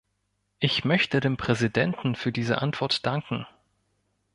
Ich 0.57 0.83
möchte 0.83 1.19
dem 1.19 1.37
Präsidenten 1.37 2.15
für 2.15 2.31
diese 2.31 2.59
Antwort 2.59 3.05
danken. 3.05 3.45